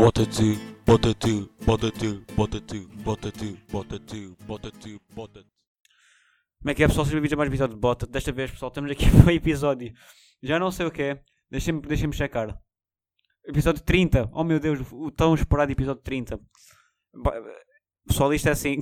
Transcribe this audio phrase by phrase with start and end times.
[0.00, 0.56] Bota tu,
[0.86, 5.50] bota tu, bota tu, bota tu, bota tu, bota tu, bota tu, bota tu.
[6.62, 7.04] Como é que é, pessoal?
[7.04, 8.06] Sejam bem-vindos a mais um episódio de Bota.
[8.06, 9.92] Desta vez, pessoal, estamos aqui para o episódio.
[10.42, 11.22] Já não sei o que é.
[11.50, 12.58] Deixem-me deixem checar.
[13.44, 14.30] Episódio 30.
[14.32, 16.40] Oh meu Deus, o tão esperado episódio 30.
[17.14, 17.34] Ba-
[18.06, 18.76] Pessoal, isto é assim.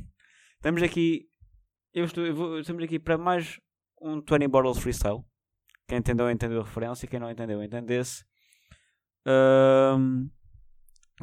[0.56, 1.28] Estamos aqui.
[1.92, 3.60] Eu estou, eu vou- estamos aqui para mais
[4.00, 5.22] um 20 Bottles Freestyle.
[5.86, 7.06] Quem entendeu, entendeu a referência.
[7.06, 8.24] Quem não entendeu, entendesse.
[9.26, 10.28] Ahm,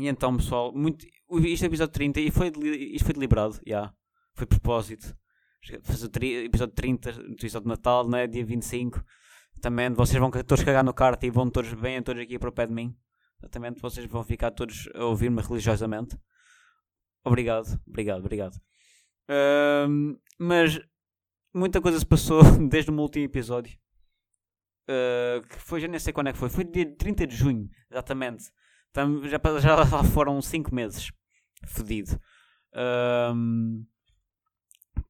[0.02, 1.06] e então, pessoal, muito,
[1.46, 2.52] isto é episódio 30 e foi,
[2.92, 3.60] isto foi deliberado.
[3.66, 3.94] já
[4.36, 5.16] Foi de propósito
[5.84, 8.26] fazer o tri- episódio 30, no episódio de Natal, né?
[8.28, 9.04] dia 25.
[9.62, 12.52] Também vocês vão todos cagar no kart e vão todos, venham todos aqui para o
[12.52, 12.96] pé de mim.
[13.40, 16.18] Exatamente, vocês vão ficar todos a ouvir-me religiosamente.
[17.24, 18.60] Obrigado, obrigado, obrigado.
[20.40, 20.80] Mas
[21.54, 23.78] muita coisa se passou desde o último episódio.
[24.90, 26.50] Ah, que foi, já nem sei quando é que foi.
[26.50, 28.46] Foi dia 30 de junho, exatamente.
[28.94, 31.12] Já, já lá foram 5 meses.
[31.66, 32.20] Fedido.
[32.74, 33.84] Ahm,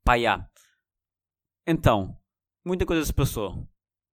[0.03, 0.45] Pá, já.
[1.65, 2.17] Então,
[2.65, 3.51] muita coisa se passou.
[3.53, 3.67] O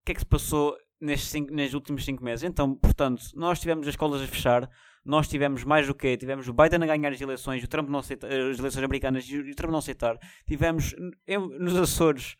[0.05, 2.43] que é que se passou nestes, cinco, nestes últimos 5 meses?
[2.43, 4.69] Então, portanto, nós tivemos as escolas a fechar,
[5.03, 6.15] nós tivemos mais do que?
[6.17, 9.37] Tivemos o Biden a ganhar as eleições, o Trump não aceitar, as eleições americanas e
[9.37, 10.17] o Trump não aceitar.
[10.47, 10.93] Tivemos
[11.27, 12.35] em- nos Açores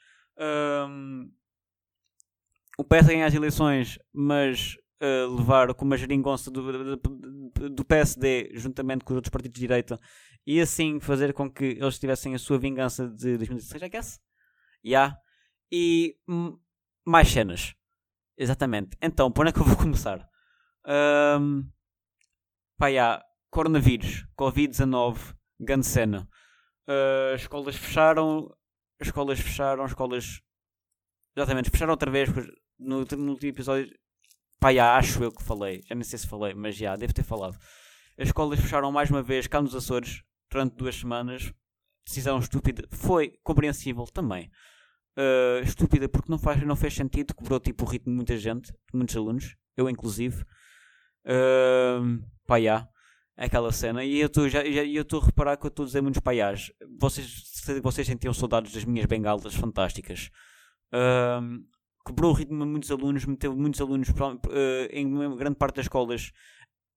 [0.88, 1.31] hum,
[2.77, 8.52] o PS a ganhar as eleições, mas uh, levar com uma geringonça do, do, PSD
[8.53, 10.00] juntamente com os outros partidos de direita
[10.45, 14.20] e assim fazer com que eles tivessem a sua vingança de 2016, I guess?
[14.86, 15.17] Yeah.
[15.72, 16.17] E
[17.05, 17.75] mais cenas.
[18.38, 18.97] Exatamente.
[19.02, 20.27] Então, por onde é que eu vou começar?
[20.88, 21.70] Um,
[22.77, 23.23] pá, yeah.
[23.52, 26.27] Coronavírus, Covid-19, grande cena.
[26.88, 28.55] Uh, as escolas fecharam,
[29.00, 30.42] as escolas fecharam, as escolas.
[31.36, 32.30] Exatamente, fecharam outra vez.
[32.80, 33.92] no último episódio,
[34.59, 35.81] pá, yeah, acho eu que falei.
[35.88, 37.57] Já nem sei se falei, mas já, devo ter falado.
[38.17, 41.53] As escolas fecharam mais uma vez cá nos Açores durante duas semanas.
[42.05, 42.87] Decisão estúpida.
[42.91, 44.52] Foi compreensível também.
[45.17, 47.33] Uh, estúpida porque não, faz, não fez sentido.
[47.33, 50.43] Cobrou tipo o ritmo de muita gente, muitos alunos, eu inclusive.
[51.26, 52.87] Uh, pá, já.
[53.37, 54.03] Aquela cena.
[54.03, 56.73] E eu estou já, já, a reparar que eu estou a dizer muitos paiás.
[56.99, 60.30] Vocês, vocês sentiam saudades das minhas bengalas fantásticas.
[60.93, 61.64] Uh,
[62.09, 64.14] quebrou o ritmo de muitos alunos, meteu muitos alunos uh,
[64.92, 66.31] em grande parte das escolas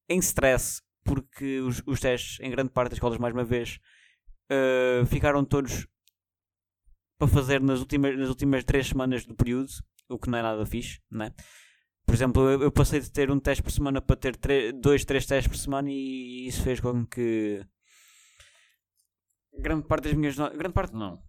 [0.09, 3.79] em stress, porque os, os testes em grande parte das escolas, mais uma vez,
[4.51, 5.87] uh, ficaram todos
[7.19, 9.69] para fazer nas últimas, nas últimas três semanas do período,
[10.09, 11.31] o que não é nada fixe, né?
[12.05, 15.25] Por exemplo, eu, eu passei de ter um teste por semana para ter dois, três
[15.25, 17.65] testes por semana e isso fez com que
[19.59, 21.21] grande parte das minhas grande parte não, a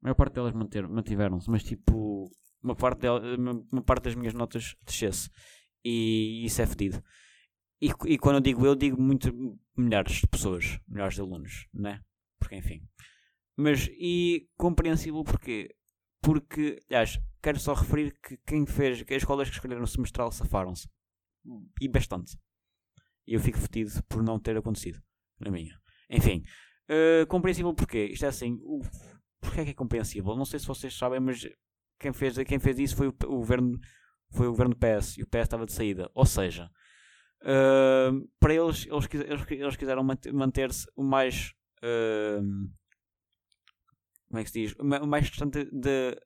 [0.00, 2.30] maior parte delas mantiveram-se, mas tipo
[2.62, 5.30] uma parte, delas, uma, parte das minhas notas descesse
[5.84, 7.02] e isso é fedido.
[7.80, 9.32] E, e quando eu digo eu, digo muito
[9.76, 12.00] milhares de pessoas, milhares de alunos, né?
[12.38, 12.86] Porque enfim.
[13.56, 15.74] Mas, e compreensível porquê?
[16.22, 20.30] Porque, aliás, quero só referir que quem fez, que as escolas que escolheram o semestral
[20.30, 20.88] safaram-se.
[21.80, 22.38] E bastante.
[23.26, 25.02] E eu fico fetido por não ter acontecido.
[25.40, 25.76] Na minha.
[26.08, 26.44] Enfim.
[26.88, 28.06] Uh, compreensível porquê?
[28.12, 28.58] Isto é assim.
[29.40, 30.36] Porquê é que é compreensível?
[30.36, 31.44] Não sei se vocês sabem, mas
[32.02, 33.78] quem fez, quem fez isso foi o, o governo
[34.30, 36.10] foi o governo PS e o PS estava de saída.
[36.14, 36.70] Ou seja,
[37.42, 41.52] uh, para eles, eles, eles, eles quiseram manter- manter-se o mais.
[41.82, 42.42] uh,
[44.28, 44.74] como é que se diz?
[44.78, 46.16] O ma- o mais distante da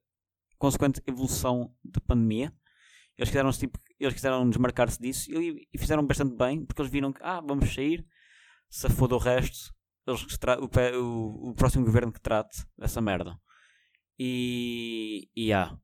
[0.58, 2.52] consequente evolução da pandemia.
[3.18, 7.12] Eles quiseram, tipo, eles quiseram desmarcar-se disso e, e fizeram bastante bem porque eles viram
[7.12, 8.06] que, ah, vamos sair,
[8.68, 9.72] se foda o resto,
[10.06, 10.22] eles
[10.60, 13.38] o, o, o próximo governo que trate dessa merda.
[14.18, 15.28] E.
[15.34, 15.76] E há.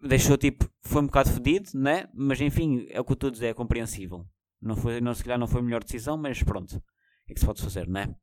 [0.00, 0.68] Deixou tipo.
[0.82, 2.08] Foi um bocado fedido, né?
[2.14, 4.24] Mas enfim, é o que eu estou a dizer, é compreensível.
[4.60, 6.82] Não foi, não, se calhar não foi a melhor decisão, mas pronto.
[7.28, 8.14] É que se pode fazer, né?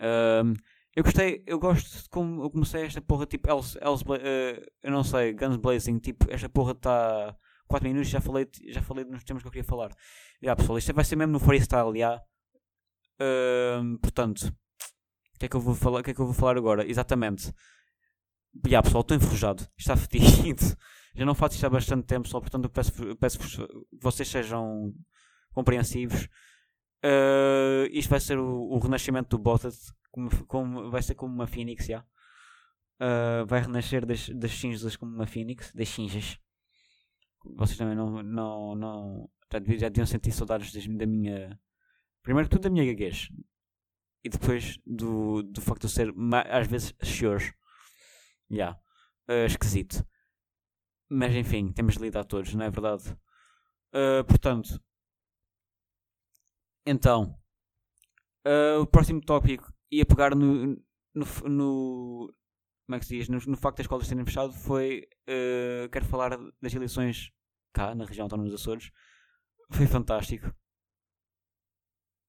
[0.00, 0.54] Ahm,
[0.96, 4.92] eu gostei, eu gosto de como eu comecei esta porra tipo Else, Bla- eh, eu
[4.92, 7.36] não sei, Guns Blazing, tipo, esta porra está
[7.68, 9.90] 4 minutos, já falei, já falei nos temas que eu queria falar.
[10.42, 12.22] Já pessoal, isto vai ser mesmo no freestyle, já.
[13.20, 14.52] Ahm, portanto,
[15.40, 16.86] que é que eu vou falar, que é que eu vou falar agora?
[16.86, 17.52] Exatamente.
[18.68, 20.62] Já pessoal, estou enferrujado, está fedido.
[21.14, 24.92] Já não faço isto há bastante tempo, só portanto eu peço, peço que vocês sejam
[25.52, 26.28] compreensivos.
[27.02, 31.46] Uh, isto vai ser o, o renascimento do Bottas, como, como, vai ser como uma
[31.46, 32.00] Phoenix, já.
[33.00, 36.38] Uh, vai renascer das, das cinzas como uma Phoenix, das cinzas.
[37.56, 41.58] Vocês também não, não, não já, deviam, já deviam sentir saudades da minha.
[42.22, 43.30] Primeiro tudo da minha gaguez.
[44.22, 46.14] E depois do, do facto de eu ser
[46.50, 47.54] às vezes sure.
[48.50, 48.72] Já.
[49.28, 50.04] Uh, esquisito.
[51.08, 53.10] Mas enfim, temos de lidar todos, não é verdade?
[53.92, 54.80] Uh, portanto,
[56.86, 57.38] Então,
[58.46, 60.76] uh, o próximo tópico ia pegar no,
[61.14, 62.34] no, no
[62.86, 66.04] como é que se diz, no, no facto das escolas terem fechado foi, uh, quero
[66.06, 67.30] falar das eleições
[67.72, 68.90] cá, na região autónoma dos Açores.
[69.70, 70.52] Foi fantástico.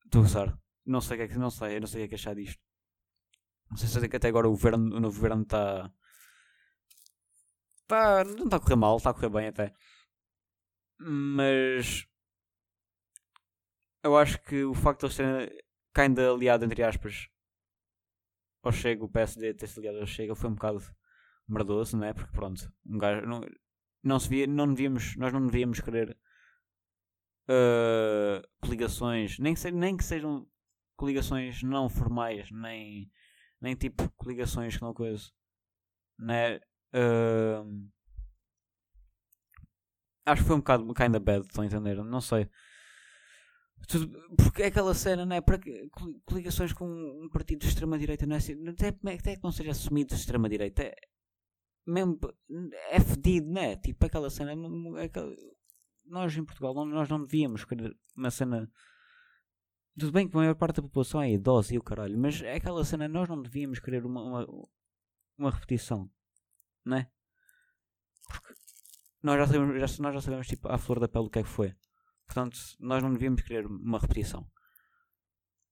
[0.05, 0.59] Estou a gozar.
[0.91, 2.35] Não sei o que é que, não sei, não sei o que é que achar
[2.35, 2.61] disto.
[3.69, 5.89] Não sei se é que até agora o, governo, o novo governo está.
[7.87, 9.73] Tá, não está a correr mal, está a correr bem até.
[10.99, 12.05] Mas.
[14.03, 15.61] Eu acho que o facto de eles terem
[15.95, 17.29] ainda aliado, entre aspas,
[18.63, 20.81] ao Chega, o PSD ter-se aliado ao Chega foi um bocado
[21.47, 22.13] merdoso, não é?
[22.13, 23.41] Porque pronto, um gajo, não,
[24.03, 26.17] não se via, não devíamos, nós não devíamos querer
[27.47, 30.47] uh, coligações, nem, se, nem que sejam
[31.01, 33.09] coligações não formais, nem,
[33.59, 35.31] nem tipo coligações que não coisa,
[36.19, 36.57] né?
[36.93, 37.89] Uh,
[40.23, 41.95] acho que foi um bocado kinda bad, estão a entender?
[42.03, 42.47] Não sei.
[44.37, 45.41] Porque é aquela cena, não é?
[45.41, 45.59] Para
[46.23, 50.09] coligações com um partido de extrema-direita não é assim, até, até que não seja assumido
[50.09, 50.95] de extrema-direita, é,
[51.83, 52.19] mesmo,
[52.91, 53.75] é fedido, não é?
[53.75, 54.51] Tipo aquela cena,
[56.05, 58.71] nós em Portugal nós não devíamos querer uma cena.
[59.97, 62.55] Tudo bem que a maior parte da população é idosa e o caralho, mas é
[62.55, 64.67] aquela cena, nós não devíamos querer uma, uma,
[65.37, 66.09] uma repetição,
[66.85, 67.11] não é?
[68.27, 68.53] Porque
[69.21, 71.43] nós já sabemos, já, nós já sabemos tipo, à flor da pele o que é
[71.43, 71.75] que foi.
[72.25, 74.49] Portanto, nós não devíamos querer uma repetição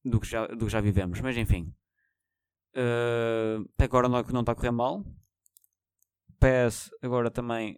[0.04, 1.22] do que já, do que já vivemos.
[1.22, 1.74] Mas enfim,
[2.76, 5.04] uh, até agora não, não está a correr mal.
[6.40, 7.78] PS agora também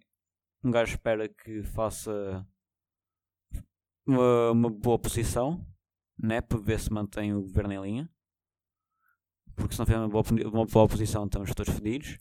[0.63, 2.45] um gajo espera que faça
[4.05, 5.65] uma, uma boa posição,
[6.21, 6.41] né?
[6.41, 8.09] Para ver se mantém o governo em linha.
[9.55, 12.17] Porque se não tiver uma boa, uma boa posição estamos todos fedidos.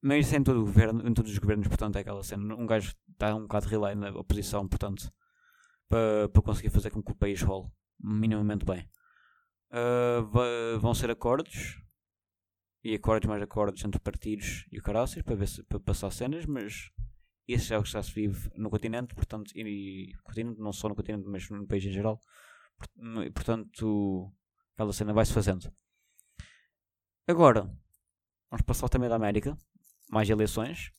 [0.00, 2.54] Mas isso é em todo o governo, em todos os governos, portanto é aquela cena.
[2.54, 5.12] Um gajo está um bocado relay na oposição, portanto
[5.92, 7.68] para, para conseguir fazer com que o país role
[8.00, 8.88] minimamente bem.
[9.70, 11.78] Uh, vão ser acordos
[12.82, 16.46] e acordos mais acordos entre partidos e o caraças para, ver se, para passar cenas,
[16.46, 16.90] mas
[17.46, 20.94] isso é o que já se vive no continente, portanto, e, continente, não só no
[20.94, 22.18] continente, mas no país em geral.
[23.34, 24.32] Portanto,
[24.74, 25.72] aquela cena vai-se fazendo.
[27.26, 27.62] Agora,
[28.50, 29.56] vamos passar também da América,
[30.10, 30.92] mais eleições.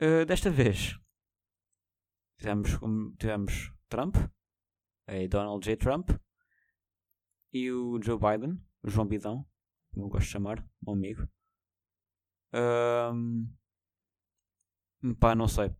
[0.00, 0.98] Uh, desta vez,
[2.38, 2.70] tivemos,
[3.18, 4.16] tivemos Trump,
[5.06, 5.76] é Donald J.
[5.76, 6.10] Trump,
[7.52, 9.46] e o Joe Biden, o João Bidão,
[9.92, 11.28] como eu gosto de chamar, meu amigo.
[12.54, 13.46] Um,
[15.20, 15.74] pá, não sei.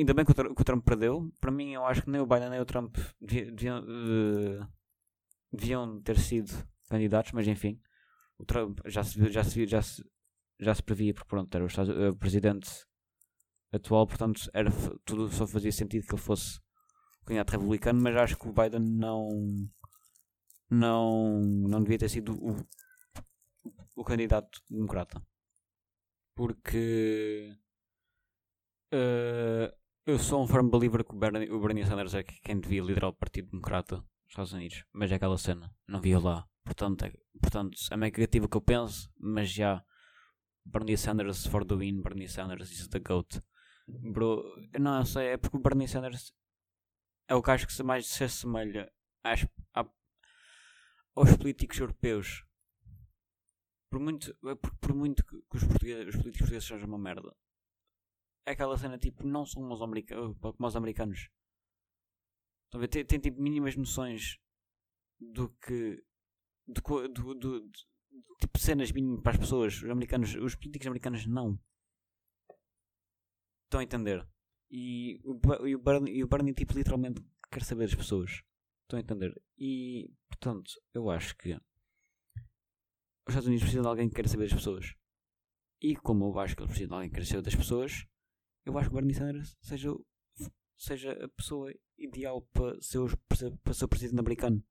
[0.00, 1.30] Ainda bem que o, que o, Trump perdeu.
[1.40, 4.66] Para mim, eu acho que nem o Biden nem o Trump deviam, uh,
[5.52, 6.50] deviam ter sido
[6.88, 7.78] candidatos, mas enfim.
[8.38, 10.02] O Trump já se, já se, já se,
[10.58, 12.70] já se previa, porque pronto, era o, o presidente
[13.70, 14.70] atual, portanto, era,
[15.04, 16.58] tudo só fazia sentido que ele fosse
[17.26, 19.28] candidato republicano, mas acho que o Biden não
[20.70, 22.56] não, não devia ter sido o,
[23.96, 25.22] o candidato democrata.
[26.34, 27.54] Porque
[28.94, 29.79] uh,
[30.10, 33.10] eu sou um firm believer que o Bernie, o Bernie Sanders é quem devia liderar
[33.10, 34.84] o Partido Democrata dos Estados Unidos.
[34.92, 36.48] Mas é aquela cena, não via lá.
[36.64, 39.84] Portanto, é, portanto, é meio negativo que eu penso, mas já
[40.64, 43.40] Bernie Sanders for the win, Bernie Sanders is the GOAT.
[43.86, 44.42] Bro,
[44.80, 46.32] não sei, é porque o Bernie Sanders
[47.28, 48.92] é o gajo que mais se assemelha
[49.22, 49.88] às, à,
[51.14, 52.44] aos políticos europeus.
[53.88, 57.32] Por muito, é por, por muito que os, portugueses, os políticos portugueses sejam uma merda.
[58.46, 61.28] Aquela cena tipo, não são como os, america como os americanos.
[62.64, 62.86] Estão?
[62.88, 64.38] Tem, tem tipo mínimas noções
[65.18, 66.02] do que.
[66.66, 67.70] Do, do, do, do,
[68.40, 69.82] tipo cenas mínimas para as pessoas.
[69.82, 71.58] Os americanos, os políticos americanos não.
[73.64, 74.26] Estão a entender?
[74.70, 78.42] E o, e o, Bernie, e o Bernie tipo, literalmente quer saber das pessoas.
[78.82, 79.40] Estão a entender?
[79.58, 84.54] E, portanto, eu acho que os Estados Unidos precisam de alguém que quer saber das
[84.54, 84.94] pessoas.
[85.80, 88.06] E como eu acho que eles precisam de alguém que quer saber das pessoas,
[88.70, 89.90] eu acho que o Bernie Sanders seja,
[90.76, 93.14] seja a pessoa ideal para ser, os,
[93.62, 94.62] para ser o presidente americano.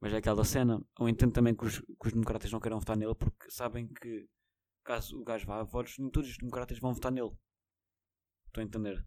[0.00, 2.96] Mas é aquela cena, ou entendo também que os, que os democratas não queiram votar
[2.96, 4.28] nele porque sabem que
[4.84, 7.32] caso o gajo vá a votos, nem todos os democratas vão votar nele.
[8.46, 9.04] Estou a entender?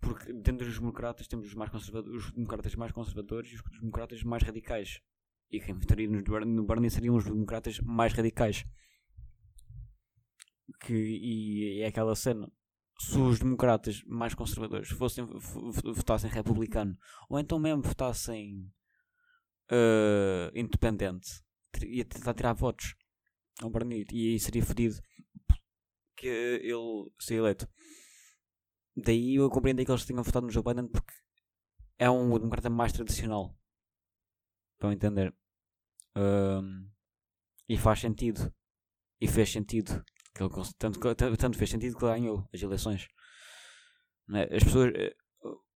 [0.00, 4.22] Porque dentro dos democratas temos os, mais conservadores, os democratas mais conservadores e os democratas
[4.22, 5.00] mais radicais.
[5.50, 8.64] E quem votaria no Bernie seriam os democratas mais radicais.
[10.80, 12.50] Que, e é aquela cena.
[12.98, 15.26] Se os democratas mais conservadores fossem,
[15.94, 16.96] votassem republicano,
[17.28, 18.70] ou então mesmo votassem
[19.70, 21.42] uh, independente,
[21.82, 22.94] ia tentar tirar votos
[23.62, 25.00] ao Bernie e aí seria fodido
[26.16, 27.68] que ele seria eleito.
[28.94, 31.14] Daí eu compreendo que eles tenham votado no Joe Biden porque
[31.98, 33.56] é um democrata mais tradicional.
[34.78, 35.34] Para entender.
[36.16, 36.90] Um,
[37.68, 38.52] e faz sentido.
[39.20, 40.04] E fez sentido.
[40.48, 43.08] Que ele, tanto, tanto fez sentido que ganhou as eleições.
[44.28, 44.44] Né?
[44.50, 44.92] As pessoas.
[44.94, 45.14] Eh,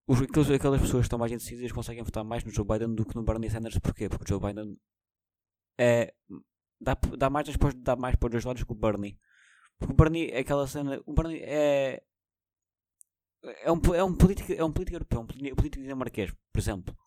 [0.07, 3.05] os, aqueles, aquelas pessoas que estão mais indecisas conseguem votar mais no Joe Biden do
[3.05, 3.79] que no Bernie Sanders.
[3.79, 4.09] Porquê?
[4.09, 4.77] Porque o Joe Biden
[5.77, 6.13] é.
[6.79, 9.17] Dá, dá mais depois dá mais para os dois lados que o Bernie.
[9.79, 11.01] Porque o Bernie é aquela cena.
[11.05, 12.03] O Bernie é.
[13.63, 16.97] É um, é um político, é um político europeu, um político dinamarquês, por exemplo,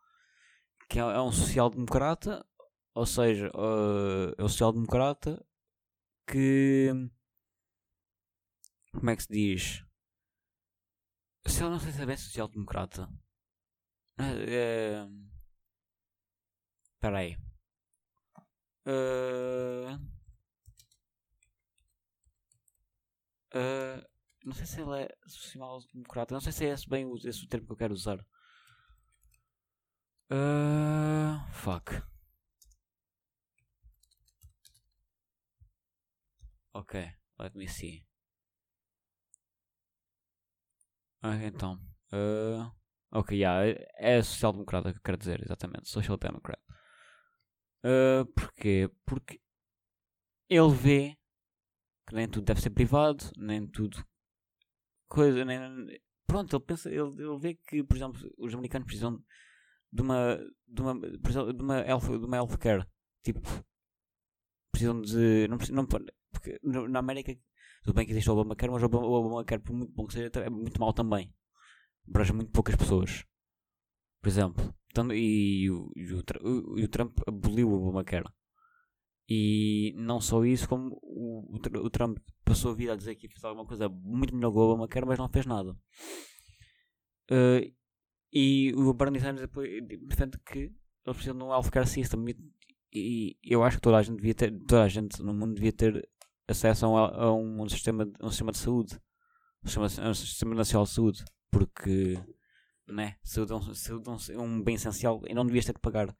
[0.87, 2.45] que é, é um social-democrata,
[2.95, 5.43] ou seja, uh, é um social-democrata
[6.27, 6.93] que.
[8.99, 9.85] Como é que se diz?
[11.47, 13.09] Se eu não sei se é bem social-democrata.
[14.19, 15.26] Uh,
[16.95, 17.37] Espera aí.
[18.87, 19.95] Uh,
[23.55, 24.09] uh,
[24.45, 26.35] não sei se ele é social-democrata.
[26.35, 28.19] Não sei se é esse bem esse o termo que eu quero usar.
[30.31, 32.03] Uh, fuck.
[36.73, 38.06] Ok, let me see.
[41.28, 41.75] Ah, então.
[42.12, 42.71] Uh,
[43.11, 43.66] ok, yeah,
[43.97, 45.88] é social-democrata que eu quero dizer, exatamente.
[45.88, 46.61] Social Democrat.
[47.85, 48.88] Uh, porquê?
[49.04, 49.40] Porque
[50.49, 51.18] ele vê
[52.06, 54.06] que nem tudo deve ser privado, nem tudo
[55.09, 59.21] coisa, nem, pronto, ele pensa, ele, ele vê que, por exemplo, os americanos precisam
[59.92, 62.87] de uma de uma de uma health, de uma healthcare,
[63.25, 63.40] tipo
[64.71, 67.37] precisam de não, não porque na América
[67.87, 70.50] tudo bem que existe o Obamacare, mas o Obamacare por muito bom que seja é
[70.50, 71.33] muito mal também,
[72.09, 73.25] abrange muito poucas pessoas,
[74.21, 78.28] por exemplo, tanto, e, o, e, o, e o Trump aboliu o Obamacare.
[79.28, 83.49] E não só isso, como o, o, Trump passou a vida a dizer que fazer
[83.49, 85.71] alguma coisa muito melhor que o Obamacare, mas não fez nada.
[87.31, 87.73] Uh,
[88.33, 89.69] e o Bernie Sanders depois
[90.09, 90.75] defende que eles
[91.05, 92.25] precisam de um healthcare system.
[92.93, 95.55] E, e, eu acho que toda a gente devia ter, toda a gente no mundo
[95.55, 96.09] devia ter
[96.49, 99.00] acesso a um, a um, sistema, um sistema de saúde,
[99.65, 102.19] um sistema, um sistema nacional de saúde, porque
[102.87, 106.15] né, saúde, é um, saúde é um bem essencial e não devias ter que pagar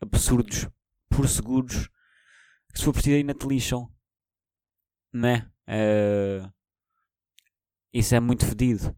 [0.00, 0.68] absurdos
[1.08, 1.88] por seguros
[2.72, 3.92] que se for preciso ainda te lixam,
[5.12, 5.50] né?
[5.66, 6.52] Uh,
[7.92, 8.96] isso é muito fedido.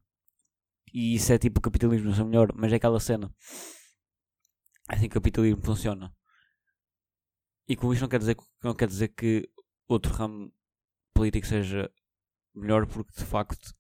[0.93, 3.33] E isso é tipo capitalismo, não é melhor, mas é aquela cena.
[4.91, 6.12] É assim que o capitalismo funciona.
[7.69, 9.49] E com isto não quer dizer, não quer dizer que
[9.87, 10.53] outro ramo
[11.21, 11.93] político seja
[12.55, 13.75] melhor, porque de facto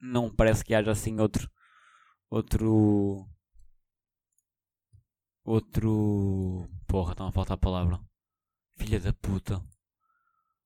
[0.00, 1.48] não parece que haja assim outro.
[2.28, 3.28] Outro.
[5.44, 6.68] Outro.
[6.88, 8.00] Porra, está a faltar a palavra.
[8.76, 9.64] Filha da puta.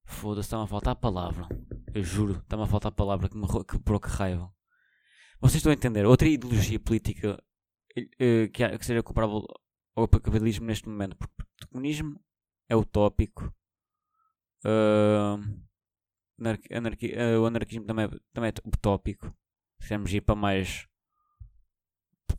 [0.06, 1.46] Foda-se, está-me a faltar a palavra.
[1.92, 4.50] Eu juro, está-me a faltar a palavra que me que provoca raiva.
[5.38, 6.06] Vocês estão a entender?
[6.06, 9.44] Outra ideologia política uh, que, que seja comparável
[9.94, 11.14] ao capitalismo neste momento.
[11.14, 12.18] Porque o comunismo
[12.70, 13.54] é utópico.
[14.64, 15.62] Uh,
[16.70, 19.26] anarqui, uh, o anarquismo também, também é utópico.
[19.80, 20.86] Se quisermos ir para mais.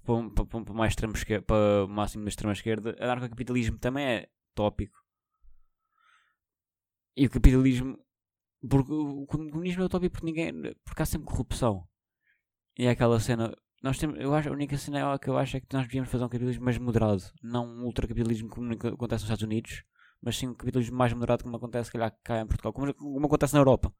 [0.06, 4.30] Para, para, para mais extremo esquerda, para o máximo da extrema esquerda, anarcocapitalismo também é
[4.56, 4.98] tópico.
[7.15, 7.98] E o capitalismo.
[8.70, 10.74] Porque o comunismo é utópico porque ninguém.
[10.86, 11.88] Porque há sempre corrupção.
[12.77, 13.56] E é aquela cena.
[13.82, 16.24] Nós temos, eu acho, a única cena que eu acho é que nós devíamos fazer
[16.24, 17.22] um capitalismo mais moderado.
[17.42, 19.84] Não um ultracapitalismo como acontece nos Estados Unidos,
[20.24, 23.60] mas sim capitalismo mais moderado como acontece calhar, cá em Portugal, como, como acontece na
[23.60, 23.94] Europa.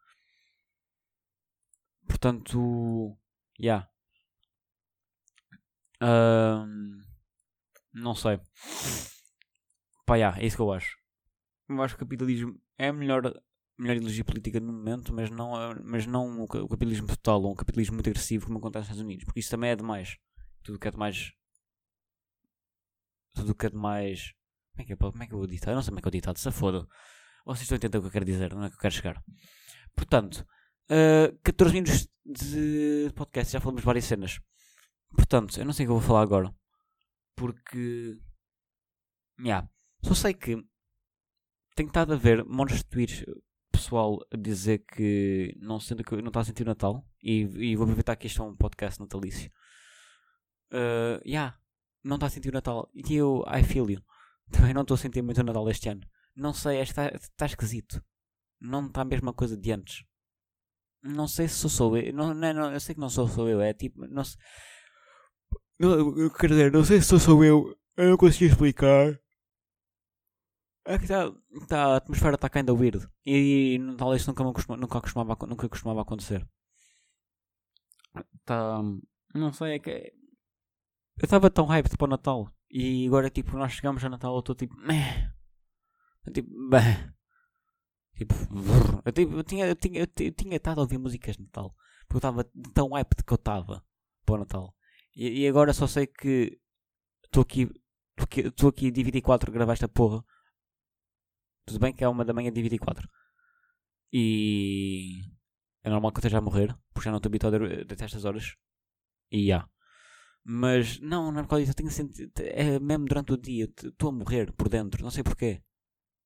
[2.08, 3.18] Portanto,
[3.60, 3.90] já.
[6.02, 6.66] Yeah.
[7.94, 8.40] Não sei.
[10.06, 10.98] Pá, yeah, é isso que eu acho.
[11.70, 13.24] Eu acho que o capitalismo é melhor
[13.78, 15.54] melhor ideologia política no momento, mas não,
[15.84, 19.26] mas não o capitalismo total ou um capitalismo muito agressivo como acontece nos Estados Unidos,
[19.26, 20.18] porque isso também é demais.
[20.64, 21.34] Tudo que é demais.
[23.34, 24.34] Tudo que é demais.
[24.74, 25.72] Como é que, é, como é que eu vou ditar?
[25.72, 26.88] Eu não sei como é que eu ditar, se foda.
[27.46, 29.24] Vocês estão a entender o que eu quero dizer, não é que eu quero chegar.
[29.96, 30.46] Portanto,
[30.90, 34.40] uh, 14 minutos de podcast, já falamos várias cenas.
[35.16, 36.54] Portanto, eu não sei o que eu vou falar agora.
[37.36, 38.20] Porque.
[39.40, 39.70] Yeah.
[40.04, 40.56] Só sei que
[41.76, 43.26] tenho estado a ver montes de tweets
[43.72, 47.76] pessoal a dizer que não, sendo que não está a sentir o Natal e, e
[47.76, 49.52] vou aproveitar que isto é um podcast natalício.
[50.72, 51.58] Uh, yeah,
[52.04, 52.90] não está a sentir o Natal.
[52.94, 54.02] E eu, I feel you.
[54.52, 56.02] Também não estou a sentir muito o Natal este ano.
[56.36, 58.04] Não sei, está, está esquisito.
[58.60, 60.04] Não está a mesma coisa de antes.
[61.04, 62.14] Não sei se sou, sou eu.
[62.14, 63.62] Não, não, não, eu sei que não sou, sou eu.
[63.62, 64.40] É tipo, não sei.
[65.80, 67.76] Não, eu quero dizer, não sei se sou, sou eu.
[67.98, 69.20] Eu não consigo explicar.
[70.86, 71.32] É que tá,
[71.68, 73.08] tá, a atmosfera está kinda weird.
[73.26, 76.46] E, e tal isso nunca, costuma, nunca, costumava, nunca costumava acontecer.
[78.46, 78.82] Tá.
[79.34, 80.14] Não sei, é que.
[81.18, 82.52] Eu estava tão hyped para o Natal.
[82.76, 84.76] E agora, tipo, nós chegamos a Natal, eu estou tipo.
[84.78, 85.32] Meh.
[86.26, 87.14] Eu, tipo, bah.
[88.16, 88.34] Tipo,
[89.06, 91.44] eu, tipo, eu tinha, eu tinha, eu ti- eu tinha estado a ouvir músicas de
[91.44, 91.76] Natal.
[92.08, 93.86] Porque eu estava tão hyped que eu estava
[94.26, 94.76] para o Natal.
[95.16, 96.60] E, e agora só sei que
[97.26, 97.70] estou aqui,
[98.38, 100.24] estou aqui, dia 24 a gravar esta porra.
[101.66, 103.08] Tudo bem que é uma da manhã dia 24.
[104.12, 105.22] E
[105.84, 108.56] é normal que eu esteja a morrer, porque já não estou habituado a estas horas.
[109.32, 109.68] E já.
[110.46, 112.32] Mas não, não é por causa disso, eu tenho sentido.
[112.40, 115.64] É mesmo durante o dia, estou a morrer por dentro, não sei porquê.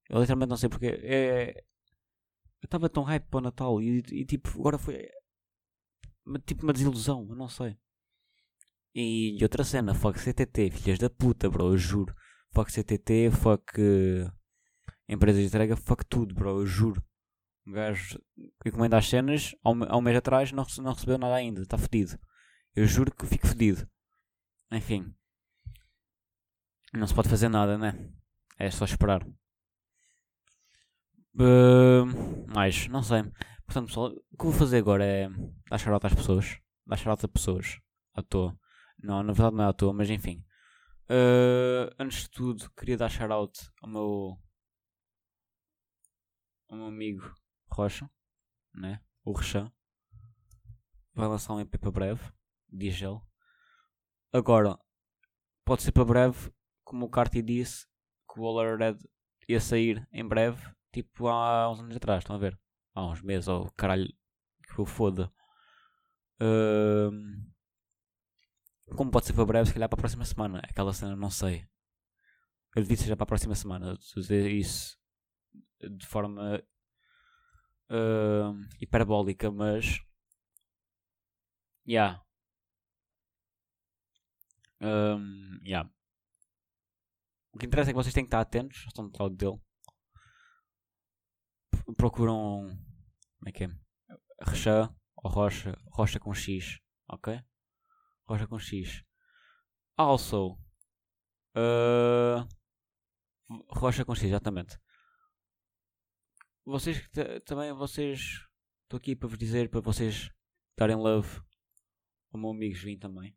[0.10, 1.00] Eu literalmente não sei porquê.
[1.04, 1.64] É,
[2.62, 5.08] eu estava tão hype para o Natal e, e, tipo, agora foi
[6.46, 7.78] tipo uma desilusão, eu não sei.
[8.96, 12.16] E, outra cena, fuck CTT, filhas da puta, bro, eu juro.
[12.52, 14.32] Fuck CTT, fuck eh,
[15.08, 17.04] empresas de entrega, fuck tudo, bro, eu juro.
[17.68, 18.20] Um gajo
[18.66, 22.18] encomenda as cenas, há um, mês atrás não, não recebeu nada ainda, está fedido.
[22.76, 23.88] Eu juro que fico fedido.
[24.72, 25.14] Enfim.
[26.94, 28.12] Não se pode fazer nada, né?
[28.58, 29.26] É só esperar.
[31.36, 32.06] Uh,
[32.48, 33.24] mais, não sei.
[33.66, 35.30] Portanto, pessoal, o que vou fazer agora é
[35.70, 36.60] dar shout às pessoas.
[36.86, 37.80] Dar shout a pessoas.
[38.14, 38.58] À toa.
[38.98, 40.44] Não, na verdade não é à toa, mas enfim.
[41.10, 44.42] Uh, antes de tudo, queria dar shout ao meu.
[46.70, 47.34] ao meu amigo
[47.70, 48.10] Rocha,
[48.74, 49.00] né?
[49.24, 49.72] O Rechan.
[51.14, 52.22] Vai lançar um EP para breve,
[52.70, 53.20] diz ele.
[54.32, 54.78] Agora,
[55.66, 56.52] pode ser para breve,
[56.84, 57.86] como o Carti disse,
[58.32, 58.98] que o All Red
[59.48, 62.60] ia sair em breve, tipo há uns anos atrás, estão a ver?
[62.94, 64.08] Há uns meses, ou caralho,
[64.68, 65.32] que eu foda.
[68.96, 70.60] Como pode ser para breve, se calhar para a próxima semana.
[70.64, 71.68] Aquela cena, não sei.
[72.76, 73.98] Eu devido seja para a próxima semana.
[74.16, 74.98] Dizer isso
[75.80, 76.64] de forma
[77.90, 80.02] ahm, hiperbólica, mas.
[81.88, 82.27] Yeah.
[84.82, 85.90] Um, yeah.
[87.52, 89.60] O que interessa é que vocês têm que estar atentos, estão do lado dele.
[91.96, 92.68] Procuram.
[93.40, 93.68] Como é que é?
[94.44, 97.40] Rocha ou Rocha, Rocha com X, ok?
[98.28, 99.04] Rocha com X.
[99.96, 100.54] Also,
[101.56, 102.48] uh,
[103.70, 104.78] Rocha com X, exatamente.
[106.66, 107.10] Vocês
[107.46, 108.46] também, vocês.
[108.84, 110.30] Estou aqui para vos dizer para vocês
[110.78, 111.42] darem love
[112.32, 113.36] ao meu amigo João também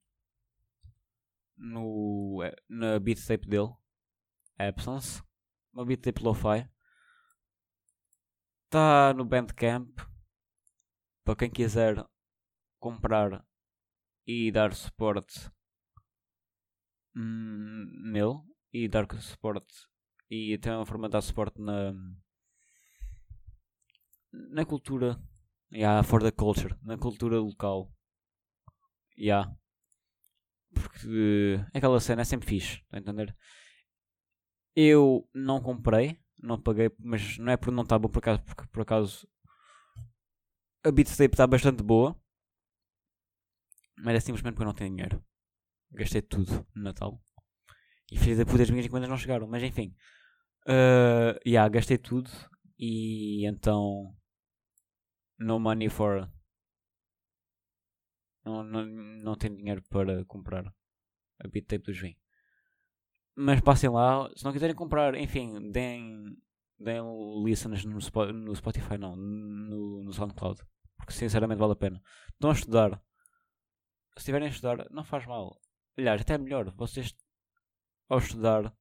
[1.60, 3.74] no, eh, na beat tape dele,
[4.58, 5.22] Absence,
[5.72, 6.68] uma beat tape lo-fi.
[8.64, 10.00] Está no Bandcamp.
[11.24, 12.04] Para quem quiser
[12.78, 13.44] comprar
[14.26, 15.50] e dar suporte
[17.14, 18.40] hum, nele.
[18.72, 19.74] E dar suporte
[20.30, 21.92] e tem uma forma de dar suporte na
[24.32, 25.20] na cultura.
[25.72, 26.76] Yeah, for the culture.
[26.82, 27.92] Na cultura local.
[29.18, 29.59] Yeah
[30.74, 33.36] porque aquela cena é sempre fixe, está a entender?
[34.74, 38.66] Eu não comprei, não paguei, mas não é por não estar bom por acaso, porque
[38.68, 39.28] por acaso
[40.84, 42.18] a beat tape está bastante boa,
[43.98, 45.22] mas é simplesmente porque eu não tenho dinheiro.
[45.92, 47.22] Gastei tudo no Natal
[48.10, 49.94] e fiz da puta as minhas encomendas não chegaram, mas enfim,
[50.66, 52.30] uh, yeah, gastei tudo
[52.78, 54.14] e então
[55.38, 56.30] no money for
[58.44, 60.66] não, não, não tenho dinheiro para comprar
[61.38, 62.12] a beat tape do João.
[63.34, 66.36] Mas passem lá, se não quiserem comprar, enfim, deem,
[66.78, 67.02] deem
[67.44, 67.98] listens no,
[68.32, 70.60] no Spotify, não, no, no SoundCloud.
[70.96, 72.02] Porque sinceramente vale a pena.
[72.32, 73.02] Estão a estudar.
[74.14, 75.58] Se estiverem a estudar, não faz mal.
[75.96, 76.70] Aliás, até é melhor.
[76.76, 77.14] Vocês,
[78.08, 78.74] ao estudar,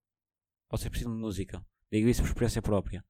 [0.70, 1.66] vocês precisam de música.
[1.92, 3.06] Digo isso por experiência própria.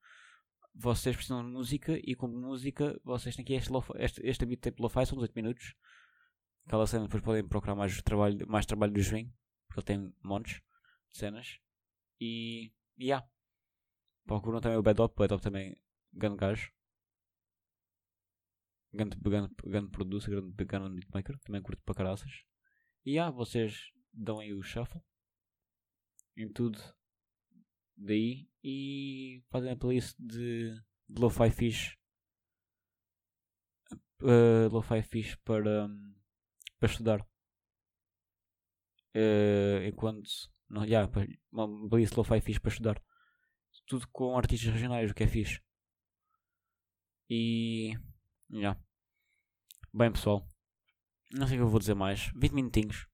[0.75, 4.81] Vocês precisam de música e com música vocês têm aqui este, este, este beat tape
[4.81, 5.75] lo-fi, são 18 minutos.
[6.69, 9.27] Aquela cena depois podem procurar mais trabalho, mais trabalho do João,
[9.67, 10.61] porque ele tem montes
[11.09, 11.59] de cenas.
[12.21, 12.71] E.
[12.95, 13.27] e yeah.
[14.23, 15.75] Procuram também o Bad Up, Bad Up também,
[16.13, 16.71] grande gajo.
[18.93, 22.45] Grande, grande, grande producer, grande, beatmaker, também curto para caraças.
[23.03, 25.01] E yeah, vocês dão aí o shuffle
[26.37, 26.77] em tudo
[27.97, 30.71] daí e fazem a playlist de,
[31.09, 31.97] de Lo-Fi Fish.
[34.21, 35.87] Uh, Lo-Fi Fish para.
[35.87, 36.18] hum,
[36.79, 37.25] para estudar.
[39.13, 40.29] Eh, enquanto.
[40.69, 41.11] Não, yeah,
[41.51, 43.01] uma playlist lo-fi fixe para estudar.
[43.87, 45.59] Tudo com artistas regionais, o que é fixe.
[47.29, 47.93] E.
[48.51, 48.79] Yeah.
[49.93, 50.47] Bem, pessoal.
[51.31, 52.31] Não sei o que eu vou dizer mais.
[52.35, 53.07] 20 minutinhos.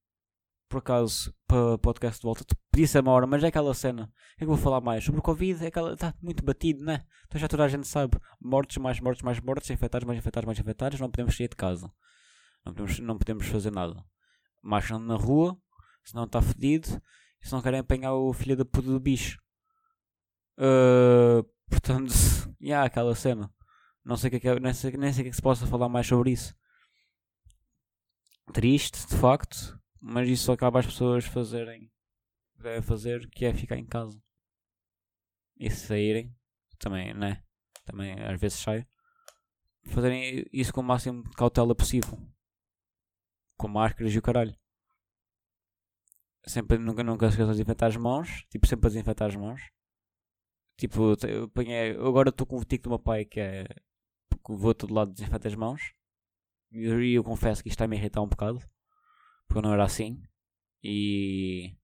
[0.69, 2.45] Por acaso, para podcast de volta.
[2.71, 4.03] Podia ser uma hora, mas é aquela cena.
[4.03, 5.03] O que é que eu vou falar mais?
[5.03, 5.93] Sobre o Covid, é aquela.
[5.93, 7.05] Está muito batido, né?
[7.27, 8.17] Então já toda a gente sabe.
[8.41, 9.69] Mortes, mais mortes, mais mortes.
[9.69, 10.99] Infectados, mais infectados, mais infectados.
[10.99, 11.91] Não podemos sair de casa.
[12.65, 14.03] Não podemos, não podemos fazer nada.
[14.61, 15.57] Marcham na rua,
[16.03, 16.87] senão está fedido.
[17.41, 19.39] Se não querem apanhar o filho da puta do bicho.
[20.57, 22.13] Uh, portanto,
[22.59, 23.53] e yeah, aquela cena.
[24.03, 25.67] Não sei, é que é, nem, sei, nem sei o que é que se possa
[25.67, 26.55] falar mais sobre isso.
[28.53, 31.91] Triste, de facto, mas isso acaba as pessoas fazerem
[32.65, 34.21] devem fazer, que é ficar em casa.
[35.57, 36.35] E se saírem,
[36.79, 37.43] também, né?
[37.85, 38.85] Também às vezes sai.
[39.85, 42.17] Fazerem isso com o máximo de cautela possível.
[43.57, 44.55] Com máscaras e o caralho.
[46.47, 48.45] Sempre, nunca, nunca se esqueçam de desinfetar as mãos.
[48.49, 49.61] Tipo, sempre a desinfetar as mãos.
[50.77, 53.65] Tipo, eu, apanhei, agora estou com o tico do meu pai que é.
[54.47, 55.93] Vou todo lado desinfetar as mãos.
[56.71, 58.59] E eu, eu confesso que isto está a me irritar um bocado.
[59.47, 60.21] Porque eu não era assim.
[60.83, 61.75] E.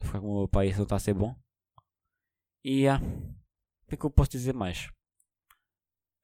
[0.00, 1.34] Ficar com o meu pai isso não está a ser bom.
[2.64, 2.82] E.
[2.82, 3.04] Yeah.
[3.04, 4.90] O que é que eu posso dizer mais?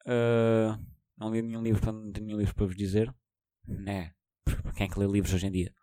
[0.04, 0.74] Uh,
[1.16, 3.14] não li nenhum livro, não tenho nenhum livro para vos dizer.
[3.64, 4.12] Né?
[4.76, 5.74] Quem é que lê livros hoje em dia?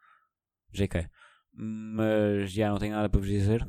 [0.72, 1.10] JK.
[1.54, 3.68] Mas já não tenho nada para vos dizer.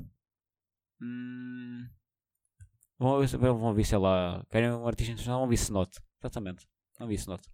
[1.01, 1.89] Hum,
[2.99, 4.45] vão, vão ouvir, sei lá.
[4.51, 5.39] Querem um artista internacional?
[5.41, 5.99] Vão ouvir Snot.
[6.21, 6.69] Exatamente.
[6.99, 7.49] Não vi Snot.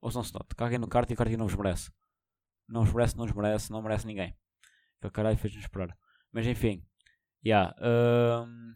[0.00, 0.54] Ouçam Snot.
[0.56, 1.90] Caguem no kart e o kart não vos merece.
[2.68, 4.36] Não vos merece, não vos merece, não merece ninguém.
[5.00, 5.96] Que caralho fez-nos esperar.
[6.30, 6.86] Mas enfim.
[7.44, 8.74] Yeah, um,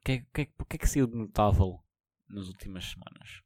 [0.00, 1.82] o que, que, é, que é que saiu de notável
[2.28, 3.42] nas últimas semanas?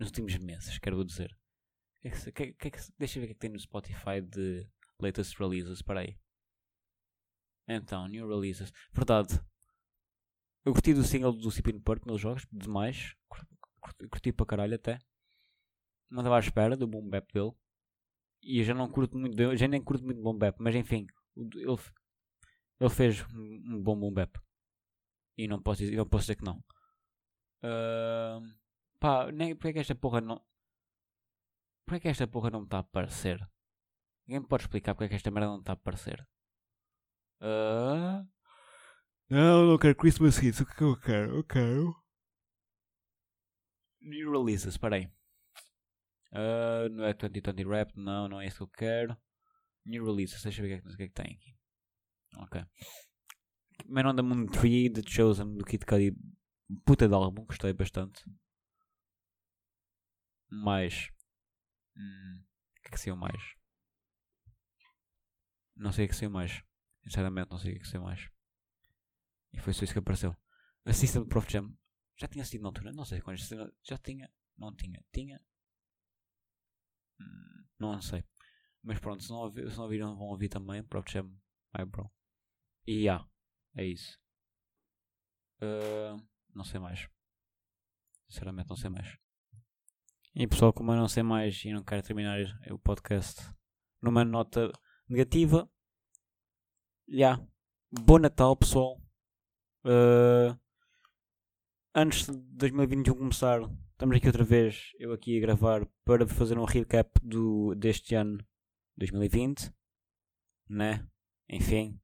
[0.00, 1.36] Nos últimos meses, quero dizer.
[2.00, 4.22] Que é que, que, que, deixa eu ver o que é que tem no Spotify
[4.22, 4.66] de
[4.98, 5.72] latest releases.
[5.72, 6.18] Espera aí.
[7.68, 8.72] Então, new releases.
[8.92, 9.38] Verdade.
[10.64, 13.14] Eu curti do single do Cipin Park nos jogos, demais.
[14.10, 14.98] Curti, para caralho até.
[16.08, 17.52] Não estava à espera do boom bap dele.
[18.42, 21.76] E eu já não curto muito, já nem curto muito boom bap, mas enfim, ele,
[22.80, 24.40] ele fez um bom boom bap.
[25.36, 26.56] E não posso dizer, não posso dizer que não.
[27.62, 28.59] Uh,
[29.00, 30.36] pá, nem, porque é que esta porra não.
[31.84, 33.40] Porquê é que esta porra não está a aparecer?
[34.22, 36.24] Alguém me pode explicar porque é que esta merda não está a aparecer?
[37.40, 38.28] Uh...
[39.28, 40.60] Não, não quero Christmas hits.
[40.60, 41.36] O que é que eu quero?
[41.36, 41.94] Eu quero.
[44.00, 45.06] New releases, espera aí.
[46.32, 49.16] Uh, não é 2020 Rap, não, não é isso que eu quero.
[49.84, 51.56] New releases, deixa eu ver o que, é que, que tem aqui.
[52.36, 52.64] Ok.
[53.86, 56.16] Man on the Moon 3, The Chosen, do Kid Cudi.
[56.84, 58.22] Puta de álbum, gostei bastante.
[60.50, 61.10] Mais.
[61.96, 63.54] Hum, o que é que saiu mais?
[65.76, 66.62] Não sei o que saiu mais.
[67.02, 68.28] Sinceramente, não sei o que saiu mais.
[69.52, 70.36] E foi só isso que apareceu.
[70.84, 71.76] A System Prof Jam.
[72.18, 72.92] Já tinha sido na altura?
[72.92, 73.38] Não sei quando.
[73.82, 74.30] Já tinha.
[74.56, 75.02] Não tinha.
[75.12, 75.40] Tinha.
[77.20, 78.24] Hum, não sei.
[78.82, 80.82] Mas pronto, se não, ouvir, se não ouviram, vão ouvir também.
[80.82, 81.28] Prof Jam,
[81.76, 82.10] my bro.
[82.86, 83.28] E yeah,
[83.76, 84.18] é isso.
[85.62, 86.16] Uh,
[86.54, 87.08] não sei mais.
[88.28, 89.18] Sinceramente, não sei mais.
[90.32, 92.38] E pessoal, como eu não sei mais e não quero terminar
[92.70, 93.42] o podcast
[94.00, 94.70] numa nota
[95.08, 95.68] negativa,
[97.08, 97.16] já.
[97.16, 97.46] Yeah.
[97.90, 99.02] Bom Natal, pessoal.
[99.84, 100.56] Uh,
[101.92, 106.64] antes de 2021 começar, estamos aqui outra vez, eu aqui a gravar para fazer um
[106.64, 108.38] recap do, deste ano
[108.98, 109.74] 2020,
[110.68, 111.04] né?
[111.48, 112.00] Enfim,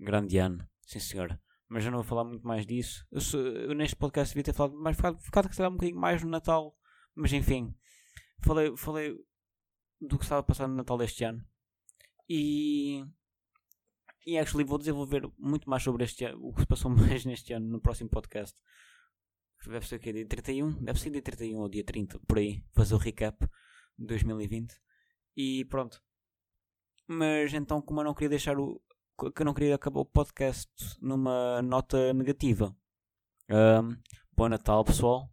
[0.00, 1.38] grande ano, sim senhor.
[1.68, 3.06] Mas eu não vou falar muito mais disso.
[3.12, 3.20] Eu,
[3.68, 6.74] eu neste podcast devia ter falado mais, ficado, ficado um bocadinho mais no Natal,
[7.18, 7.74] mas enfim,
[8.40, 9.12] falei, falei
[10.00, 11.44] do que estava a passar no Natal deste ano.
[12.28, 13.04] E
[14.24, 17.52] e actually vou desenvolver muito mais sobre este ano, o que se passou mais neste
[17.52, 18.56] ano no próximo podcast.
[19.66, 20.12] Deve ser o quê?
[20.12, 20.84] Dia 31?
[20.84, 22.62] Deve ser dia 31 ou dia 30, por aí.
[22.72, 23.44] Fazer o recap
[23.98, 24.72] de 2020.
[25.36, 26.00] E pronto.
[27.08, 28.80] Mas então, como eu não queria deixar o.
[29.34, 32.76] que eu não queria acabar o podcast numa nota negativa.
[33.50, 33.96] Um,
[34.30, 35.28] bom Natal, pessoal.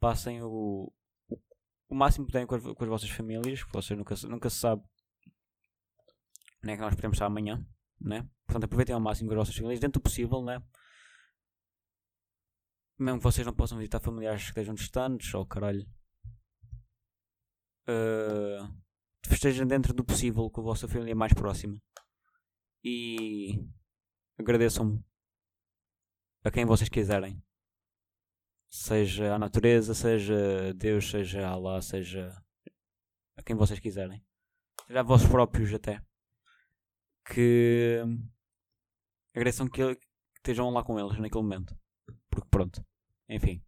[0.00, 0.92] Passem o,
[1.88, 4.82] o, máximo que puderem com com as vossas famílias, porque vocês nunca, nunca se sabe
[6.66, 7.64] nem é que nós podemos estar amanhã,
[8.00, 8.28] né?
[8.44, 10.60] Portanto, aproveitem ao máximo com as vossas famílias, dentro do possível, né?
[12.98, 15.86] Mesmo que vocês não possam visitar familiares que estejam distantes, ou caralho.
[17.88, 18.66] Uh,
[19.24, 21.80] festejem dentro do possível com a vossa família mais próxima.
[22.82, 23.64] E
[24.38, 25.04] agradeçam-me
[26.42, 27.40] a quem vocês quiserem.
[28.68, 32.36] Seja a natureza, seja Deus, seja Allah, seja
[33.36, 34.24] a quem vocês quiserem.
[34.86, 36.02] Seja a vossos próprios até.
[37.24, 38.02] Que
[39.34, 41.76] agradeçam que, que estejam lá com eles naquele momento.
[42.30, 42.84] Porque pronto,
[43.28, 43.64] enfim,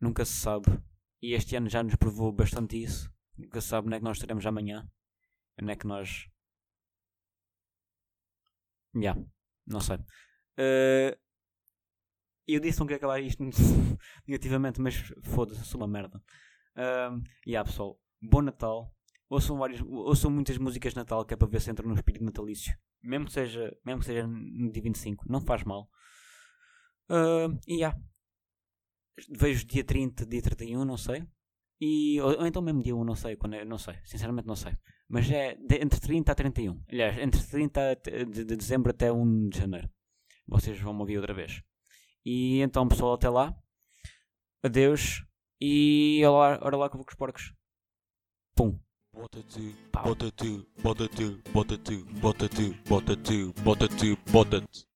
[0.00, 0.66] nunca se sabe.
[1.22, 3.12] E este ano já nos provou bastante isso.
[3.36, 4.88] Nunca se sabe onde é que nós estaremos amanhã.
[5.60, 6.26] Onde é que nós.
[8.94, 9.22] Já, yeah,
[9.66, 9.96] não sei.
[9.96, 11.16] Uh,
[12.54, 13.42] eu disse que não queria acabar isto
[14.26, 16.22] negativamente, mas foda-se, sou uma merda.
[16.76, 18.94] Uh, yeah, pessoal, bom Natal.
[19.28, 22.24] ouçam, várias, ouçam muitas músicas de Natal que é para ver se entram no espírito
[22.24, 22.76] natalício.
[23.02, 25.88] Mesmo que seja, mesmo que seja no dia 25, não faz mal.
[27.08, 27.96] Uh, e já.
[29.28, 31.26] Vejo dia 30, dia 31, não sei.
[31.80, 34.56] E, ou, ou então mesmo dia 1, não sei, quando é, não sei, sinceramente não
[34.56, 34.72] sei.
[35.08, 36.84] Mas é de, entre 30 a 31.
[36.88, 39.90] Aliás, entre 30 de, de dezembro até 1 de janeiro.
[40.46, 41.62] Vocês vão me ouvir outra vez.
[42.24, 43.54] E então, pessoal, até lá.
[44.62, 45.24] Adeus.
[45.60, 47.54] E ora, ora lá que eu vou com os porcos.
[48.54, 48.78] Pum.
[49.12, 49.38] Bota
[49.92, 50.32] bota
[50.82, 51.08] bota
[51.52, 51.78] bota
[52.20, 52.54] bota
[52.88, 53.16] bota
[53.62, 53.88] bota
[54.30, 54.89] bota.